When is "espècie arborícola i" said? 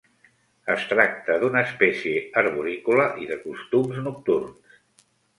1.67-3.29